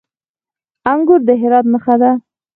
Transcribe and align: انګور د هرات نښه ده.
انګور 0.91 1.21
د 1.27 1.29
هرات 1.41 1.65
نښه 1.73 1.95
ده. 2.01 2.11